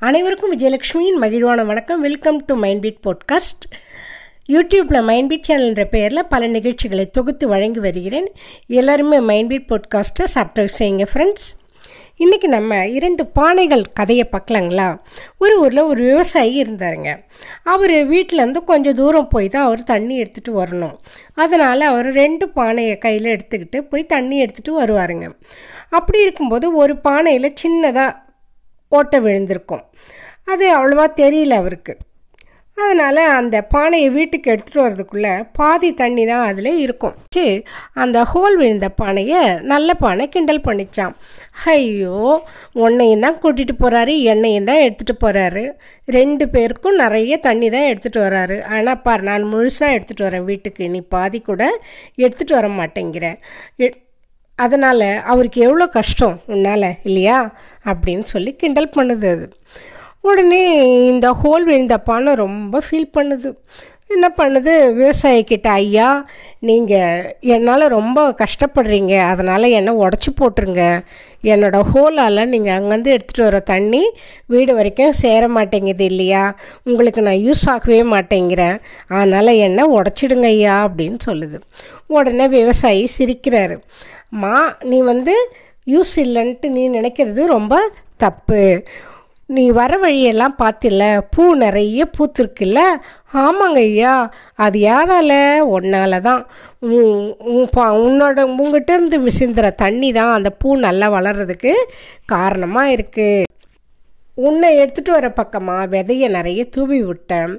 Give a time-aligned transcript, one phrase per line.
[0.00, 2.00] அனைவருக்கும் விஜயலட்சுமியின் மகிழ்வான வணக்கம்.
[2.00, 3.78] Welcome to mind beat podcast
[4.48, 8.32] யூடியூப்பில் மைண்ட் பீட் சேனல் என்ற பெயரில் பல நிகழ்ச்சிகளை தொகுத்து வழங்கி வருகிறேன்.
[8.66, 11.48] எல்லாருமே மைண்ட் பீட் பாட்காஸ்ட்டை சப்ஸ்கிரைப் செய்யுங்க ஃப்ரெண்ட்ஸ்
[12.18, 14.98] இன்றைக்கி நம்ம இரண்டு பானைகள் கதையை பார்க்கலாங்களா?
[15.38, 17.18] ஒரு ஊரில் ஒரு விவசாயி இருந்தாருங்க.
[17.64, 20.96] அவர் வீட்டிலேருந்து கொஞ்சம் தூரம் போய் தான் அவர் தண்ணி எடுத்துகிட்டு வரணும்.
[21.34, 25.30] அதனால் அவர் ரெண்டு பானையை கையில் எடுத்துக்கிட்டு போய் தண்ணி எடுத்துகிட்டு வருவாருங்க.
[25.90, 28.26] அப்படி இருக்கும்போது ஒரு பானையில் சின்னதாக
[28.88, 29.86] ஓட்டை விழுந்திருக்கும்.
[30.52, 31.94] அது அவ்வளோவா தெரியல அவருக்கு.
[32.76, 37.14] அதனால் அந்த பானையை வீட்டுக்கு எடுத்துகிட்டு வர்றதுக்குள்ளே பாதி தண்ணி தான் அதில் இருக்கும்.
[37.36, 37.54] சரி
[38.02, 39.40] அந்த ஹோல் விழுந்த பானையை
[39.72, 41.14] நல்ல பானை கிண்டல் பண்ணிச்சான்
[41.72, 42.18] ஐயோ
[42.84, 45.64] உன்னையும் தான் கூட்டிகிட்டு போகிறாரு என்னையும் தான் எடுத்துகிட்டு போகிறாரு
[46.18, 48.58] ரெண்டு பேருக்கும் நிறைய தண்ணி தான் எடுத்துகிட்டு வராரு.
[48.74, 50.84] ஆனால் பார் நான் முழுசாக எடுத்துகிட்டு வரேன் வீட்டுக்கு.
[50.94, 51.62] நீ பாதி கூட
[52.24, 53.38] எடுத்துகிட்டு வர மாட்டேங்கிறேன்
[54.58, 57.38] அதனால் அவருக்கு எவ்வளோ கஷ்டம் உன்னால் இல்லையா?
[57.84, 59.46] அப்படின்னு சொல்லி கிண்டல் பண்ணுது அது.
[60.20, 60.62] உடனே
[61.06, 63.50] இந்த ஹோல் விழுந்த பானை ரொம்ப ஃபீல் பண்ணுது.
[64.14, 64.74] என்ன பண்ணுது?
[64.98, 66.08] விவசாயிக்கிட்ட ஐயா
[66.68, 69.14] நீங்கள் என்னால் ரொம்ப கஷ்டப்படுறீங்க.
[69.32, 70.84] அதனால் என்னை உடச்சி போட்டுருங்க.
[71.42, 74.02] என்னோடய ஹோலால் நீங்கள் அங்கேருந்து எடுத்துகிட்டு வர தண்ணி
[74.46, 76.44] வீடு வரைக்கும் சேர மாட்டேங்குது இல்லையா?
[76.82, 78.78] உங்களுக்கு நான் யூஸ் ஆகவே மாட்டேங்கிறேன்.
[79.08, 81.60] அதனால் என்னை உடச்சிடுங்க ஐயா அப்படின்னு சொல்லுது.
[82.06, 83.78] உடனே விவசாயி சிரிக்கிறாரு.
[84.28, 85.36] மா நீ வந்து
[85.86, 87.74] யூஸ் இல்லைன்ட்டு நீ நினைக்கிறது ரொம்ப
[88.16, 88.82] தப்பு.
[89.48, 91.04] நீ வர வழியெல்லாம் பார்த்தில்ல
[91.34, 92.80] பூ நிறைய பூத்துருக்குல்ல?
[93.42, 94.14] ஆமாங்க ஐயா.
[94.64, 95.32] அது யாரால?
[95.76, 96.42] உன்னால தான்
[98.06, 101.72] உன்னோட உங்ககிட்ட இருந்து விசிந்துற தண்ணி தான் அந்த பூ நல்லா வளர்கிறதுக்கு
[102.34, 103.46] காரணமாக இருக்குது
[104.48, 107.54] உன்னை எடுத்துகிட்டு வர பக்கமாக விதைய நிறைய தூவி விட்டேன்.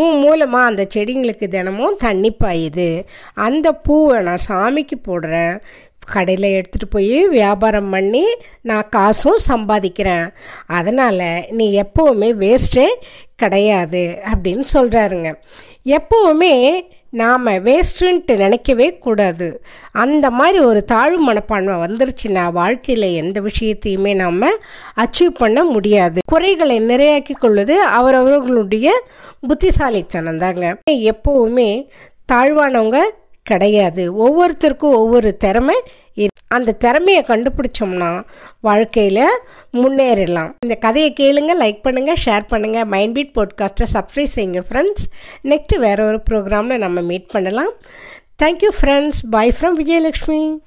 [0.00, 2.86] உன் மூலமாக அந்த செடிங்களுக்கு தினமும் தண்ணி பாயுது.
[3.46, 5.56] அந்த பூவை நான் சாமிக்கு போடுறேன்.
[6.04, 8.24] கடையில் எடுத்துகிட்டு போய் வியாபாரம் பண்ணி
[8.62, 10.34] நான் காசும் சம்பாதிக்கிறேன்.
[10.66, 12.86] அதனால் நீ எப்போவுமே வேஸ்ட்டே
[13.36, 15.34] கிடையாது அப்படின்னு சொல்கிறாருங்க
[15.84, 16.80] எப்போவுமே
[17.10, 19.64] நாம் வேஸ்ட்டுன்ட்டு நினைக்கவே கூடாது.
[19.92, 24.42] அந்த மாதிரி ஒரு தாழ்வு மனப்பான்மை வந்துருச்சுன்னா வாழ்க்கையில் எந்த விஷயத்தையுமே நாம்
[24.96, 26.20] அச்சீவ் பண்ண முடியாது.
[26.26, 29.02] குறைகளை நிறையாக்கி கொள்வது அவரவர்களுடைய
[29.48, 31.88] புத்திசாலித்தனம் தாங்க எப்போவுமே
[32.32, 33.00] தாழ்வானவங்க
[33.42, 34.02] கிடையாது.
[34.24, 35.76] ஒவ்வொருத்தருக்கும் ஒவ்வொரு திறமை
[36.48, 38.24] அந்த திறமையை கண்டுபிடிச்சோம்னா
[38.60, 39.28] வாழ்க்கையில்
[39.72, 40.50] முன்னேறலாம்.
[40.60, 45.06] இந்த கதையை கேளுங்க லைக் பண்ணுங்கள் ஷேர் பண்ணுங்கள் மைண்ட் பீட் பாட்காஸ்ட்டை சப்ஸ்கிரைப் செய்யுங்க ஃப்ரெண்ட்ஸ்
[45.44, 47.72] நெக்ஸ்ட்டு வேறு ஒரு ப்ரோக்ராமில் நம்ம மீட் பண்ணலாம்.
[48.42, 50.58] Thank you friends bye from Vijayalakshmi